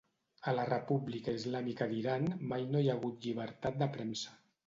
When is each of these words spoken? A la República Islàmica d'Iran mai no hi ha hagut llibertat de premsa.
A 0.51 0.53
la 0.59 0.61
República 0.69 1.33
Islàmica 1.39 1.87
d'Iran 1.91 2.25
mai 2.53 2.65
no 2.71 2.81
hi 2.85 2.89
ha 2.93 2.97
hagut 2.97 3.27
llibertat 3.27 3.81
de 3.83 3.93
premsa. 3.99 4.35